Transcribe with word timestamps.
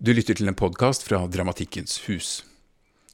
Du 0.00 0.14
lytter 0.16 0.32
til 0.32 0.48
en 0.48 0.56
podkast 0.56 1.02
fra 1.04 1.18
Dramatikkens 1.28 1.98
hus. 2.06 2.28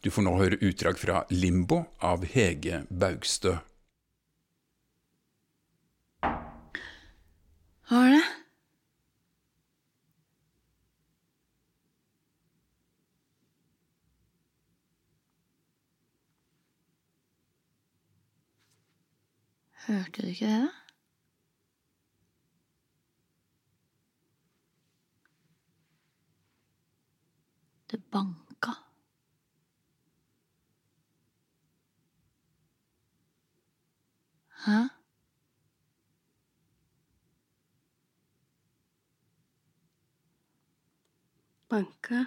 Du 0.06 0.10
får 0.14 0.22
nå 0.22 0.36
høre 0.38 0.58
utdrag 0.62 1.00
fra 1.02 1.24
Limbo 1.34 1.80
av 1.98 2.22
Hege 2.30 2.84
Baugstø. 2.94 3.56
Har 7.90 8.14
det? 8.14 8.22
Hørte 19.90 20.22
du 20.22 20.34
ikke 20.36 20.54
det, 20.54 20.64
da? 20.70 20.74
Det 27.90 27.98
banka. 28.10 28.72
Hæ? 34.48 34.88
Banke? 41.76 42.26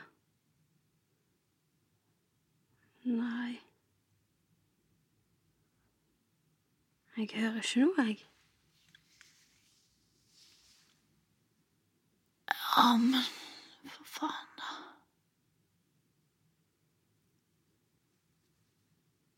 Nei. 3.04 3.60
Jeg 7.18 7.30
hører 7.34 7.56
ikke 7.58 7.80
noe, 7.82 8.06
jeg. 8.06 8.20
Ja, 12.52 12.86
men 12.98 13.90
for 13.96 14.12
faen, 14.20 14.52
da. 14.60 14.70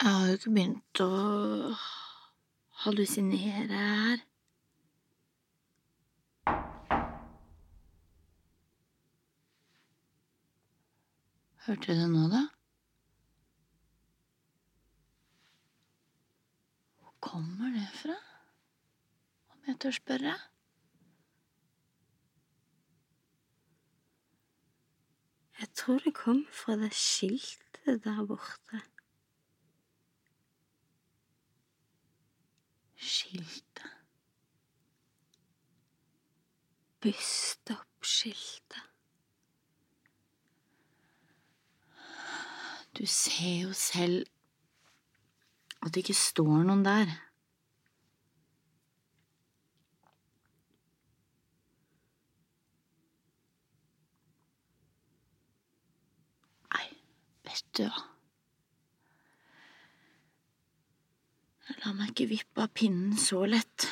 Jeg 0.01 0.09
har 0.09 0.27
jo 0.27 0.35
ikke 0.41 0.53
begynt 0.57 1.03
å 1.07 1.09
hallusinere 2.83 3.87
her. 3.87 4.27
Hørte 11.61 11.93
du 11.93 11.99
det 11.99 12.07
nå, 12.09 12.21
da? 12.31 12.39
Hvor 16.99 17.13
kommer 17.21 17.69
det 17.75 17.83
fra? 17.93 18.15
Om 19.53 19.67
jeg 19.67 19.75
tør 19.83 19.93
spørre? 19.97 20.33
Jeg 25.59 25.69
tror 25.77 25.99
det 26.01 26.15
kom 26.17 26.41
fra 26.49 26.73
det 26.81 26.89
skiltet 26.97 28.01
der 28.03 28.25
borte. 28.25 28.81
Skiltet. 32.97 33.85
Busstoppskiltet. 37.01 38.50
Du 43.01 43.05
ser 43.07 43.61
jo 43.63 43.73
selv 43.73 44.25
at 45.81 45.89
det 45.89 46.03
ikke 46.03 46.13
står 46.13 46.59
noen 46.67 46.83
der. 46.85 47.09
Nei, 56.75 56.85
vet 57.49 57.65
du 57.79 57.87
hva. 57.87 58.05
La 61.81 61.95
meg 61.97 62.13
ikke 62.13 62.29
vippe 62.35 62.67
av 62.67 62.69
pinnen 62.77 63.17
så 63.17 63.41
lett. 63.49 63.89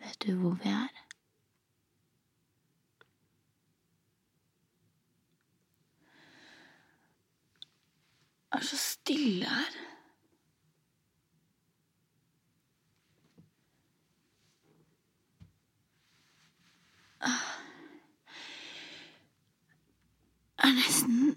Vet 0.00 0.11
du 0.26 0.34
hvor 0.38 0.50
vi 0.50 0.68
er? 0.68 0.88
Det 8.52 8.60
er 8.60 8.64
så 8.64 8.76
stille 8.76 9.44
her. 9.44 9.72
Det 20.62 20.68
er 20.68 20.74
nesten 20.78 21.36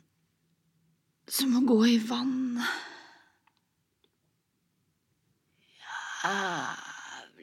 som 1.28 1.56
å 1.57 1.63
gå 1.66 1.79
i 1.90 1.95
vann. 2.09 2.59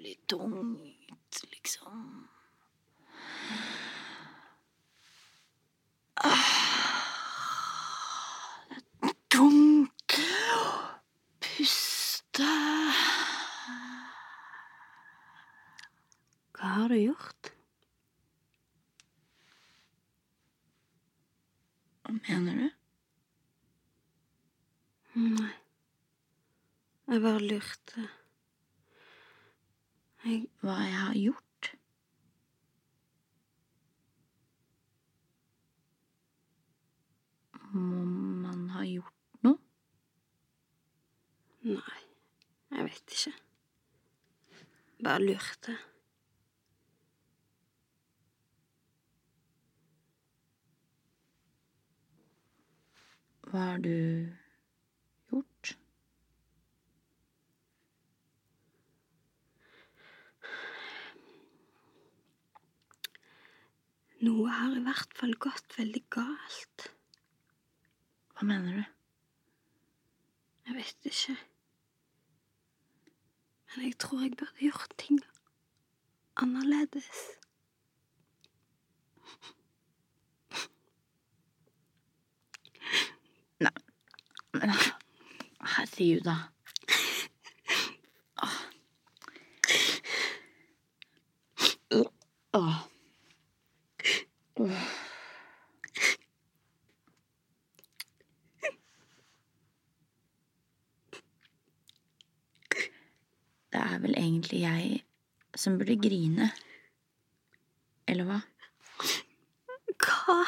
Jævlig 0.02 0.18
tungt, 0.28 1.44
liksom. 1.50 2.28
Ah, 6.16 6.48
Det 9.00 9.10
er 9.10 9.14
tungt 9.30 10.16
å 10.56 10.62
puste. 11.46 12.48
Hva 16.56 16.70
har 16.72 16.88
du 16.90 16.96
gjort? 16.98 17.52
Hva 22.02 22.16
mener 22.16 22.58
du? 22.58 22.66
Nei. 25.28 25.54
Jeg 27.06 27.22
bare 27.28 27.46
lurte. 27.46 28.08
Hva 30.22 30.74
jeg 30.78 30.94
har 30.94 31.14
gjort? 31.18 31.68
Må 37.72 38.04
man 38.44 38.68
ha 38.70 38.84
gjort 38.86 39.40
noe? 39.42 39.58
Nei, 41.66 42.02
jeg 42.70 42.86
vet 42.86 43.16
ikke. 43.16 43.34
Bare 45.02 45.26
lurte. 45.26 45.74
Hva 53.50 53.66
har 53.72 53.82
du 53.82 53.96
gjort? 55.32 55.74
Noe 64.22 64.50
har 64.54 64.76
i 64.78 64.82
hvert 64.86 65.14
fall 65.18 65.32
gått 65.42 65.74
veldig 65.78 66.02
galt. 66.14 66.88
Hva 68.36 68.46
mener 68.46 68.78
du? 68.78 68.84
Jeg 70.68 70.76
vet 70.78 71.08
ikke. 71.10 71.36
Men 73.72 73.86
jeg 73.88 73.98
tror 74.04 74.22
jeg 74.22 74.36
burde 74.38 74.66
gjort 74.68 74.94
ting 75.02 75.18
annerledes. 76.38 77.10
Men 84.52 84.70
herregud, 85.74 86.20
da. 86.24 86.36
Åh. 92.54 92.86
Åh. 94.56 94.82
Det 103.72 103.80
er 103.80 103.98
vel 103.98 104.14
egentlig 104.42 104.60
jeg 104.60 105.04
som 105.54 105.78
burde 105.78 105.96
grine. 105.96 106.50
Eller 108.08 108.26
hva? 108.26 108.40
Hva 110.02 110.42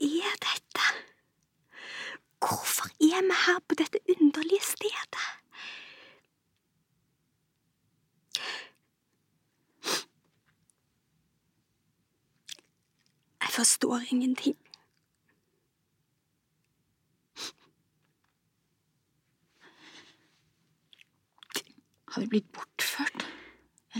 er 0.00 0.38
dette? 0.42 0.86
Hvorfor 2.40 2.90
er 2.98 3.22
vi 3.22 3.36
her 3.46 3.60
på 3.68 3.74
dette 3.78 4.00
underlige 4.16 4.64
stedet? 4.64 5.26
Jeg 13.40 13.54
forstår 13.54 14.00
ingenting. 14.10 14.56
Har 22.10 22.22
vi 22.22 22.26
blitt 22.26 22.52
bortført? 22.52 22.69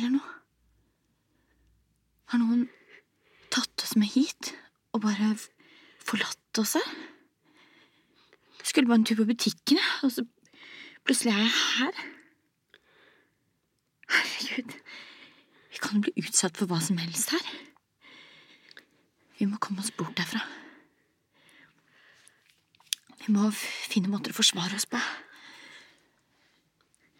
Eller 0.00 0.14
noe? 0.16 0.36
Har 2.32 2.40
noen 2.40 2.62
tatt 3.52 3.82
oss 3.84 3.98
med 4.00 4.08
hit 4.08 4.54
og 4.96 5.02
bare 5.04 5.34
forlatt 6.00 6.60
oss 6.62 6.72
her? 6.78 6.92
Skulle 8.64 8.88
bare 8.88 9.02
en 9.02 9.04
tur 9.04 9.18
på 9.18 9.26
butikken, 9.28 9.80
og 10.00 10.12
så 10.14 10.24
plutselig 11.04 11.34
er 11.34 11.42
jeg 11.42 11.52
her. 11.52 11.98
Herregud. 14.14 14.72
Vi 15.70 15.82
kan 15.82 15.98
jo 15.98 16.04
bli 16.06 16.24
utsatt 16.24 16.56
for 16.56 16.70
hva 16.70 16.78
som 16.80 17.00
helst 17.02 17.34
her. 17.34 17.50
Vi 19.36 19.48
må 19.50 19.60
komme 19.60 19.84
oss 19.84 19.92
bort 19.92 20.16
derfra. 20.16 20.40
Vi 23.20 23.36
må 23.36 23.50
finne 23.52 24.08
måter 24.08 24.32
å 24.32 24.38
forsvare 24.40 24.80
oss 24.80 24.88
på. 24.88 25.02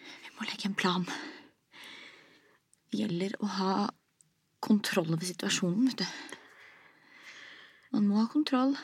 Vi 0.01 0.33
må 0.39 0.49
legge 0.49 0.71
en 0.71 0.81
plan. 0.81 1.05
Det 2.91 3.05
gjelder 3.05 3.37
å 3.39 3.49
ha 3.55 3.75
kontroll 4.61 5.13
over 5.15 5.27
situasjonen, 5.27 5.91
vet 5.91 6.03
du. 6.03 6.09
Man 7.95 8.07
må 8.07 8.19
ha 8.21 8.27
kontroll, 8.31 8.77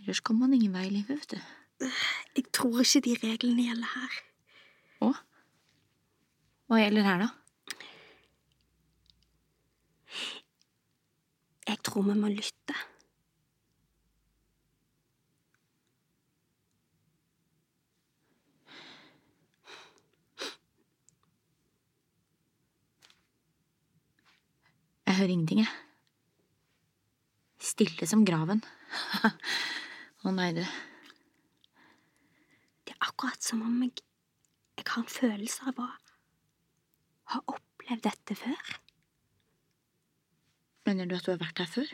ellers 0.00 0.20
kommer 0.24 0.46
man 0.46 0.56
ingen 0.56 0.76
vei 0.76 0.86
i 0.88 0.92
livet, 0.92 1.24
vet 1.24 1.36
du. 1.36 1.88
Jeg 2.36 2.48
tror 2.52 2.82
ikke 2.82 3.04
de 3.06 3.16
reglene 3.22 3.66
gjelder 3.68 3.90
her. 3.94 4.20
Å? 5.04 5.10
Hva 6.68 6.80
gjelder 6.82 7.08
her, 7.08 7.24
da? 7.24 7.30
Jeg 11.68 11.82
tror 11.84 12.06
vi 12.08 12.16
må 12.16 12.30
lytte. 12.32 12.76
Jeg 25.18 25.24
hører 25.24 25.34
ingenting, 25.34 25.60
jeg. 25.64 25.70
Stille 27.58 28.06
som 28.06 28.20
graven. 28.22 28.60
Å 30.22 30.30
nei, 30.30 30.52
du. 30.54 30.60
Det 32.86 32.94
er 32.94 33.08
akkurat 33.08 33.42
som 33.42 33.64
om 33.66 33.80
jeg, 33.82 33.96
jeg 34.78 34.86
har 34.86 35.02
en 35.02 35.10
følelse 35.10 35.72
av 35.72 35.80
å 35.82 35.88
ha 37.34 37.42
opplevd 37.50 38.04
dette 38.06 38.36
før. 38.38 38.70
Mener 40.86 41.10
du 41.10 41.18
at 41.18 41.26
du 41.26 41.32
har 41.34 41.42
vært 41.42 41.64
her 41.64 41.72
før? 41.72 41.90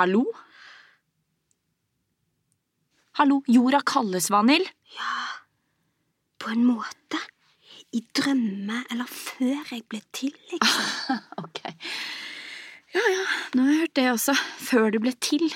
Hallo? 0.00 0.24
Hallo, 3.22 3.44
jorda 3.46 3.86
kalles, 3.86 4.34
Vanhild. 4.34 4.66
Ja, 4.98 5.23
på 6.44 6.52
en 6.52 6.64
måte. 6.68 7.20
I 7.94 8.02
drømme 8.16 8.82
eller 8.90 9.08
før 9.08 9.70
jeg 9.70 9.84
ble 9.88 10.00
til, 10.12 10.34
liksom. 10.52 11.20
Ok. 11.44 11.62
Ja, 12.94 13.02
ja, 13.10 13.22
nå 13.54 13.64
har 13.64 13.70
jeg 13.72 13.80
hørt 13.80 13.96
det 13.98 14.08
også. 14.12 14.34
Før 14.62 14.90
du 14.94 15.00
ble 15.02 15.14
til. 15.24 15.48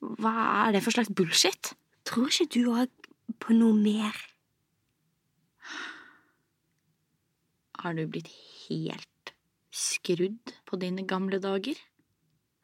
Hva 0.00 0.32
er 0.66 0.76
det 0.76 0.82
for 0.84 0.94
slags 0.94 1.10
bullshit? 1.12 1.72
Tror 2.08 2.30
ikke 2.30 2.48
du 2.54 2.70
òg 2.72 3.08
på 3.42 3.56
noe 3.56 3.76
mer? 3.76 4.16
Har 7.82 7.96
du 7.98 8.04
blitt 8.06 8.30
helt 8.68 9.32
skrudd 9.74 10.54
på 10.68 10.78
dine 10.80 11.04
gamle 11.08 11.40
dager? 11.42 11.78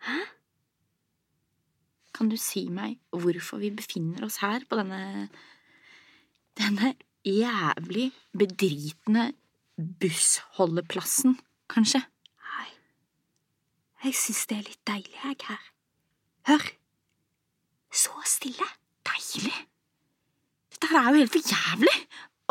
Hæ? 0.06 0.18
Kan 2.14 2.30
du 2.32 2.38
si 2.40 2.66
meg 2.70 2.98
hvorfor 3.14 3.60
vi 3.62 3.70
befinner 3.74 4.24
oss 4.26 4.40
her 4.42 4.64
på 4.68 4.78
denne 4.78 5.28
Denne 6.58 6.96
jævlig 7.28 8.08
bedritne 8.38 9.32
bussholdeplassen, 10.00 11.38
kanskje? 11.70 12.00
Nei. 12.42 12.68
Jeg 14.04 14.18
syns 14.18 14.44
det 14.50 14.58
er 14.58 14.66
litt 14.66 14.82
deilig, 14.88 15.16
jeg, 15.22 15.36
her. 15.48 15.64
Hør. 16.48 16.66
Så 17.92 18.14
stille. 18.28 18.66
Deilig! 19.08 19.54
Dette 20.72 20.90
her 20.90 21.00
er 21.00 21.14
jo 21.14 21.22
helt 21.22 21.34
for 21.34 21.54
jævlig! 21.54 21.96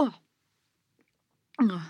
Åh. 0.04 0.16
Åh. 1.64 1.88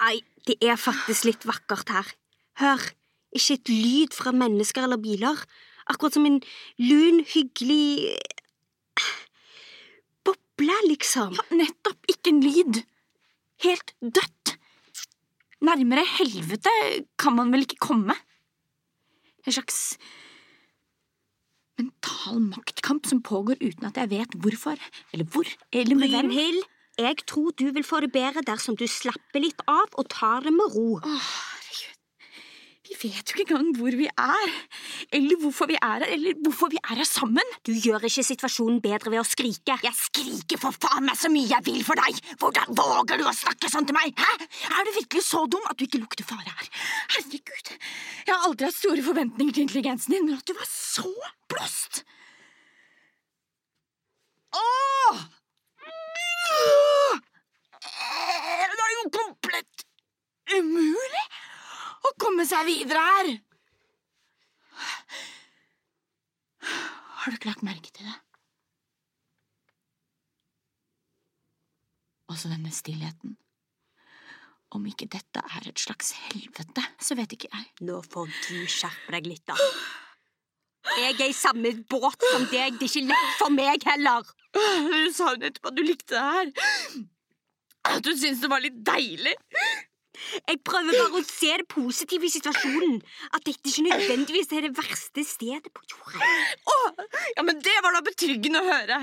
Nei, 0.00 0.16
det 0.48 0.56
er 0.64 0.80
faktisk 0.80 1.28
litt 1.28 1.46
vakkert 1.48 1.92
her. 1.92 2.14
Hør. 2.60 2.90
Ikke 3.30 3.54
et 3.60 3.70
lyd 3.70 4.16
fra 4.16 4.32
mennesker 4.34 4.86
eller 4.86 4.98
biler. 4.98 5.38
Akkurat 5.90 6.16
som 6.16 6.26
en 6.26 6.40
lun, 6.82 7.20
hyggelig 7.30 8.16
boble, 10.60 10.76
liksom. 10.88 11.36
Ja, 11.36 11.44
nettopp! 11.56 12.00
Ikke 12.10 12.32
en 12.32 12.42
lyd! 12.44 12.82
Helt 13.64 13.94
dødt! 14.00 14.56
Nærmere 15.60 16.06
helvete 16.08 16.72
kan 17.20 17.36
man 17.36 17.52
vel 17.52 17.66
ikke 17.66 17.80
komme? 17.84 18.16
En 19.44 19.52
slags 19.52 19.98
mental 21.80 22.40
maktkamp 22.44 23.06
som 23.08 23.22
pågår 23.24 23.60
uten 23.60 23.88
at 23.88 23.96
jeg 23.96 24.10
vet 24.12 24.36
hvorfor, 24.40 24.80
eller 25.12 25.28
hvor, 25.32 25.48
eller 25.72 25.96
med 25.96 26.12
hvem. 26.12 26.28
Brynhild, 26.28 26.64
jeg 27.00 27.16
tror 27.28 27.52
du 27.56 27.70
vil 27.72 27.84
få 27.84 28.00
det 28.04 28.12
bedre 28.12 28.44
dersom 28.44 28.76
du 28.76 28.86
slapper 28.88 29.40
litt 29.40 29.60
av 29.68 29.88
og 29.96 30.08
tar 30.12 30.44
det 30.44 30.52
med 30.56 30.76
ro. 30.76 31.00
Åh. 31.00 31.49
Vi 32.90 32.96
vet 33.06 33.30
jo 33.30 33.38
ikke 33.38 33.54
engang 33.54 33.76
hvor 33.78 33.94
vi 33.94 34.06
er, 34.08 34.54
eller 35.14 35.38
hvorfor 35.38 35.68
vi 35.70 35.76
er 35.78 36.02
her, 36.02 36.04
eller 36.10 36.38
hvorfor 36.42 36.72
vi 36.72 36.78
er 36.82 36.98
her 36.98 37.06
sammen. 37.06 37.52
Du 37.62 37.70
gjør 37.70 38.02
ikke 38.08 38.24
situasjonen 38.26 38.80
bedre 38.82 39.12
ved 39.12 39.22
å 39.22 39.26
skrike. 39.26 39.76
Jeg 39.84 39.94
skriker 39.94 40.58
for 40.58 40.74
faen 40.74 41.06
meg 41.06 41.18
så 41.20 41.30
mye 41.30 41.46
jeg 41.52 41.62
vil 41.68 41.84
for 41.86 42.00
deg! 42.02 42.18
Hvordan 42.42 42.74
våger 42.80 43.20
du 43.20 43.28
å 43.30 43.34
snakke 43.36 43.70
sånn 43.70 43.86
til 43.86 43.94
meg? 43.94 44.18
Hæ? 44.18 44.48
Er 44.74 44.88
du 44.88 44.90
virkelig 44.96 45.22
så 45.28 45.44
dum 45.46 45.68
at 45.70 45.78
du 45.78 45.86
ikke 45.86 46.02
lukter 46.02 46.26
fare 46.26 46.50
her? 46.50 46.70
Herregud, 47.14 47.70
jeg 48.26 48.34
har 48.34 48.48
aldri 48.48 48.66
hatt 48.66 48.80
store 48.80 49.06
forventninger 49.06 49.54
til 49.54 49.68
intelligensen 49.68 50.16
din, 50.16 50.26
men 50.26 50.40
at 50.40 50.50
du 50.50 50.56
var 50.58 50.66
så 50.66 51.06
blåst! 51.52 52.02
Åh! 54.58 55.28
Det 57.80 58.82
er 58.82 58.96
jo 58.96 59.06
komplett 59.14 59.86
umulig 60.58 61.28
komme 62.50 62.66
seg 62.66 62.66
videre 62.66 63.02
her! 63.06 63.28
Har 67.20 67.30
du 67.30 67.36
ikke 67.36 67.50
lagt 67.50 67.62
merke 67.66 67.92
til 67.92 68.08
det? 68.08 68.16
Også 72.30 72.48
denne 72.48 72.72
stillheten. 72.72 73.36
Om 74.70 74.86
ikke 74.86 75.08
dette 75.10 75.42
er 75.42 75.66
et 75.66 75.82
slags 75.82 76.12
helvete, 76.30 76.82
så 77.02 77.16
vet 77.18 77.32
ikke 77.34 77.50
jeg. 77.50 77.66
Nå 77.86 78.00
får 78.06 78.30
du 78.30 78.66
skjerpe 78.70 79.16
deg 79.16 79.26
litt, 79.26 79.44
da. 79.50 79.56
Jeg 81.00 81.16
er 81.18 81.28
i 81.28 81.36
samme 81.36 81.74
båt 81.90 82.22
som 82.32 82.46
deg. 82.50 82.78
Det 82.78 82.86
er 82.86 82.90
ikke 82.90 83.08
lett 83.10 83.32
for 83.38 83.52
meg 83.52 83.84
heller. 83.84 84.26
Du 84.54 85.10
sa 85.14 85.34
jo 85.34 85.42
nettopp 85.42 85.70
at 85.70 85.76
du 85.76 85.82
likte 85.84 86.14
det 86.14 86.22
her. 86.22 86.54
At 87.90 88.04
du 88.06 88.12
syntes 88.14 88.42
det 88.44 88.50
var 88.52 88.62
litt 88.62 88.78
deilig. 88.86 89.34
Jeg 90.48 90.60
prøver 90.66 90.96
bare 90.96 91.20
å 91.20 91.24
se 91.26 91.50
det 91.60 91.66
positive 91.70 92.26
i 92.26 92.32
situasjonen. 92.32 92.98
At 93.36 93.44
dette 93.46 93.70
ikke 93.70 93.86
nødvendigvis 93.86 94.52
er 94.56 94.66
det 94.68 94.72
verste 94.76 95.24
stedet 95.26 95.72
på 95.74 95.84
jorda. 95.90 96.28
Åh, 96.74 97.04
ja, 97.36 97.44
men 97.46 97.60
Det 97.64 97.76
var 97.84 97.96
da 97.96 98.02
betryggende 98.06 98.60
å 98.62 98.68
høre. 98.68 98.98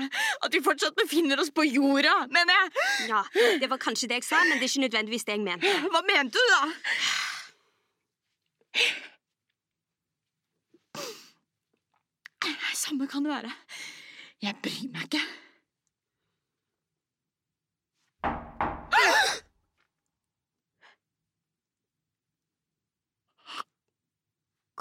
At 0.46 0.54
vi 0.54 0.62
fortsatt 0.64 0.96
befinner 0.98 1.40
oss 1.42 1.50
på 1.54 1.66
jorda, 1.68 2.14
mener 2.34 2.54
jeg. 2.54 2.88
Ja, 3.12 3.22
Det 3.60 3.70
var 3.70 3.82
kanskje 3.82 4.08
det 4.10 4.20
jeg 4.22 4.28
sa, 4.30 4.42
men 4.44 4.58
det 4.58 4.68
er 4.68 4.72
ikke 4.72 4.86
nødvendigvis 4.86 5.26
det 5.28 5.36
jeg 5.38 5.44
mente. 5.46 5.74
Hva 5.92 6.04
mente 6.06 6.38
du, 6.38 6.54
da? 6.54 6.62
Samme 12.78 13.06
kan 13.10 13.24
det 13.26 13.32
være. 13.32 13.50
Jeg 14.42 14.54
bryr 14.62 14.88
meg 14.94 15.08
ikke. 15.08 15.22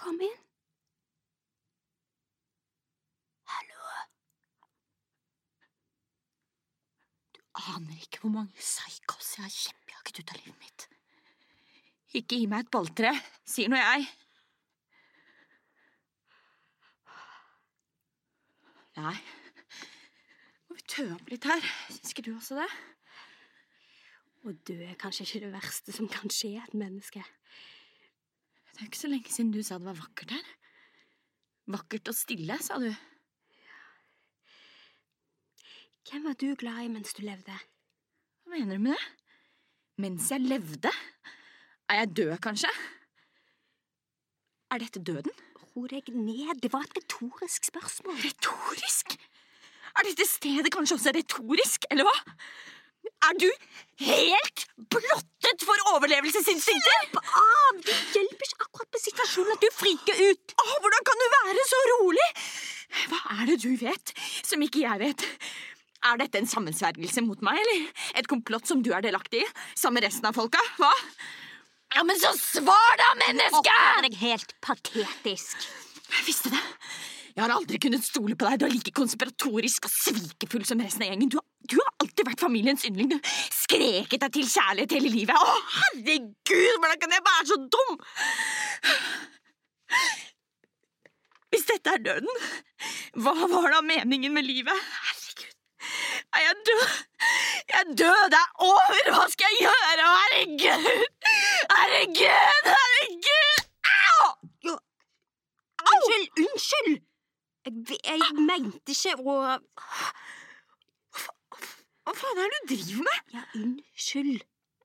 Kom 0.08 0.22
inn. 0.24 0.36
Hallo. 3.52 3.88
Du 7.36 7.42
aner 7.74 7.98
ikke 8.06 8.22
hvor 8.22 8.32
mange 8.38 8.56
psykos 8.56 9.34
jeg 9.36 9.44
har 9.44 9.52
kjempejaget 9.52 10.22
ut 10.22 10.32
av 10.32 10.40
livet 10.40 10.62
mitt. 10.62 10.86
Ikke 12.16 12.40
gi 12.40 12.46
meg 12.48 12.64
et 12.64 12.72
balltre, 12.72 13.12
sier 13.44 13.68
nå 13.68 13.82
jeg. 13.82 14.08
Nei, 19.02 19.18
må 20.70 20.78
vi 20.78 20.86
tø 20.88 21.10
opp 21.18 21.34
litt 21.34 21.50
her. 21.52 21.68
Syns 21.90 22.16
ikke 22.16 22.30
du 22.30 22.32
også 22.38 22.62
det? 22.62 22.70
Å 24.48 24.56
dø 24.72 24.80
er 24.88 24.96
kanskje 25.04 25.28
ikke 25.28 25.44
det 25.50 25.52
verste 25.58 25.98
som 26.00 26.08
kan 26.16 26.32
skje 26.32 26.56
et 26.64 26.80
menneske. 26.80 27.28
Det 28.78 28.84
er 28.84 28.90
ikke 28.92 29.00
så 29.00 29.10
lenge 29.10 29.32
siden 29.34 29.50
du 29.50 29.64
sa 29.66 29.80
det 29.82 29.88
var 29.88 29.96
vakkert 29.98 30.36
her. 30.36 30.50
Vakkert 31.74 32.12
og 32.12 32.16
stille, 32.16 32.58
sa 32.62 32.78
du. 32.78 32.92
Hvem 36.06 36.28
var 36.30 36.38
du 36.38 36.52
glad 36.62 36.84
i 36.86 36.92
mens 36.94 37.16
du 37.18 37.24
levde? 37.26 37.56
Hva 38.46 38.54
mener 38.54 38.78
du 38.78 38.84
med 38.86 38.94
det? 38.94 39.08
Mens 40.06 40.30
jeg 40.30 40.46
levde? 40.46 40.94
Er 41.90 42.04
jeg 42.04 42.14
død, 42.22 42.36
kanskje? 42.46 42.70
Er 44.70 44.86
dette 44.86 45.02
døden? 45.02 45.34
Ro 45.74 45.88
deg 45.90 46.14
ned, 46.14 46.62
det 46.62 46.70
var 46.70 46.86
et 46.86 46.94
retorisk 47.00 47.72
spørsmål. 47.72 48.22
Retorisk? 48.28 49.18
Er 49.98 50.06
dette 50.06 50.30
stedet 50.30 50.70
kanskje 50.70 51.00
også 51.00 51.18
retorisk, 51.18 51.90
eller 51.90 52.06
hva? 52.06 52.14
Er 53.28 53.38
du 53.42 53.48
helt 54.08 54.64
blottet 54.94 55.64
for 55.68 55.88
overlevelsesinstinkter? 55.96 57.08
Slapp 57.10 57.32
av! 57.42 57.80
Det 57.84 57.96
hjelper 58.16 58.52
ikke 58.52 58.68
akkurat 58.68 58.92
på 58.94 59.02
situasjonen 59.04 59.56
at 59.56 59.64
du 59.66 59.70
friker 59.74 60.22
ut. 60.30 60.54
Åh, 60.64 60.76
hvordan 60.84 61.08
kan 61.10 61.24
du 61.24 61.26
være 61.34 61.66
så 61.72 61.82
rolig? 61.94 62.28
Hva 63.12 63.20
er 63.40 63.50
det 63.50 63.58
du 63.66 63.72
vet 63.82 64.14
som 64.46 64.64
ikke 64.64 64.86
jeg 64.86 65.02
vet? 65.02 65.26
Er 66.08 66.22
dette 66.22 66.40
en 66.40 66.48
sammensvergelse 66.48 67.24
mot 67.26 67.42
meg, 67.44 67.58
eller 67.58 68.06
et 68.22 68.30
komplott 68.30 68.70
som 68.70 68.84
du 68.86 68.94
er 68.94 69.04
delaktig 69.04 69.42
i, 69.44 69.50
sammen 69.74 70.00
med 70.00 70.08
resten 70.08 70.30
av 70.30 70.38
folka? 70.38 70.62
Hva? 70.78 70.94
Ja, 71.98 72.04
men 72.06 72.20
så 72.22 72.32
svar 72.38 72.96
da, 73.02 73.12
menneske! 73.26 73.64
Oppfører 73.64 74.08
deg 74.08 74.18
helt 74.22 74.56
patetisk. 74.64 75.68
Jeg 76.08 76.28
visste 76.30 76.54
det. 76.54 76.64
Jeg 77.38 77.44
har 77.44 77.54
aldri 77.54 77.78
kunnet 77.82 78.06
stole 78.06 78.34
på 78.38 78.48
deg. 78.48 78.62
Du 78.62 78.66
er 78.66 78.74
like 78.74 78.94
konspiratorisk 78.98 79.86
og 79.86 79.94
svikefull 79.94 80.66
som 80.66 80.80
resten 80.82 81.06
av 81.06 81.12
gjengen. 81.12 81.30
Du 81.34 81.38
har 81.38 81.47
alltid 82.18 82.32
vært 82.32 82.42
familiens 82.42 82.86
yndling. 82.88 83.12
Du 83.12 83.18
skreket 83.54 84.22
deg 84.22 84.34
til 84.34 84.48
kjærlighet 84.50 84.96
hele 84.98 85.12
livet. 85.14 85.38
Å, 85.38 85.58
herregud, 85.78 86.80
hvordan 86.82 87.02
kan 87.02 87.14
jeg 87.14 87.26
være 87.28 87.46
så 87.52 87.58
dum? 87.76 88.00
Hvis 91.54 91.68
dette 91.70 91.94
er 91.94 92.02
døden, 92.04 92.42
hva 93.22 93.34
var 93.38 93.70
da 93.72 93.82
meningen 93.86 94.34
med 94.34 94.48
livet? 94.48 94.74
Herregud, 94.74 95.54
er 96.34 96.44
jeg 96.48 96.58
død? 96.70 96.88
Jeg 97.68 97.80
er 97.80 97.94
død, 98.02 98.24
det 98.34 98.42
er 98.42 98.66
over, 98.66 99.12
hva 99.14 99.28
skal 99.32 99.54
jeg 99.54 99.68
gjøre? 99.68 100.10
Herregud, 100.18 100.90
herregud, 101.78 102.72
herregud! 102.74 103.64
Au! 103.94 104.32
Jo. 104.66 104.76
Unnskyld, 105.86 106.44
unnskyld! 106.44 107.00
Jeg, 107.68 108.00
jeg 108.08 108.46
mente 108.48 108.96
ikke 108.96 109.18
å 109.20 109.40
Hva 112.08 112.14
faen 112.16 112.38
er 112.40 112.54
det 112.54 112.60
du 112.64 112.70
driver 112.72 113.04
med? 113.04 113.32
Ja, 113.36 113.42
unnskyld. 113.60 114.44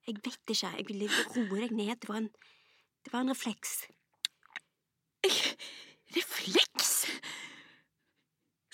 Jeg 0.08 0.16
vet 0.24 0.50
ikke. 0.50 0.70
Jeg 0.74 0.86
ville 0.88 1.06
roe 1.36 1.60
deg 1.62 1.74
ned. 1.78 1.92
Det 2.02 2.08
var 2.10 2.18
en, 2.18 2.26
det 3.06 3.12
var 3.12 3.22
en 3.22 3.30
refleks. 3.30 3.76
Refleks? 6.16 6.90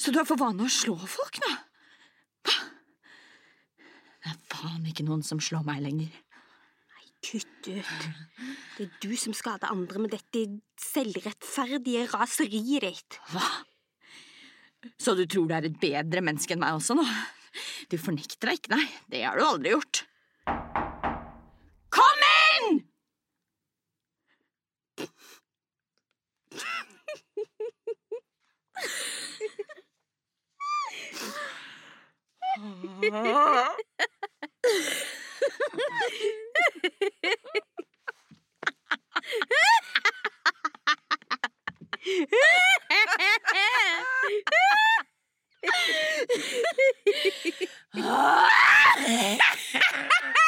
Så 0.00 0.14
du 0.14 0.16
har 0.16 0.24
for 0.24 0.40
vane 0.40 0.64
å 0.64 0.72
slå 0.72 0.96
folk, 0.96 1.42
nå? 1.44 1.52
Hva? 2.48 2.56
Det 4.24 4.32
er 4.32 4.40
faen 4.48 4.88
ikke 4.88 5.04
noen 5.04 5.20
som 5.28 5.44
slår 5.44 5.68
meg 5.68 5.84
lenger. 5.84 6.08
Nei, 6.08 7.06
Kutt 7.28 7.68
ut. 7.68 7.94
Det 8.78 8.88
er 8.88 8.98
du 9.04 9.12
som 9.20 9.36
skader 9.36 9.68
andre 9.76 10.06
med 10.06 10.16
dette 10.16 10.48
selvrettferdige 10.80 12.08
raseriet 12.14 12.88
ditt. 12.88 13.20
Hva? 13.28 13.44
Så 14.96 15.12
du 15.18 15.26
tror 15.28 15.50
du 15.50 15.58
er 15.58 15.68
et 15.68 15.82
bedre 15.82 16.24
menneske 16.24 16.56
enn 16.56 16.64
meg 16.64 16.80
også 16.80 16.96
nå? 16.96 17.04
Du 17.90 17.96
fornekter 18.00 18.50
deg 18.50 18.56
ikke, 18.60 18.74
nei. 18.76 18.86
Det 19.10 19.24
har 19.24 19.36
du 19.38 19.44
aldri 19.46 19.70
gjort. 19.76 19.96
Kom 21.94 22.20
inn! 22.28 22.82
ha 47.94 48.48
ha 49.04 49.50
ha 50.12 50.47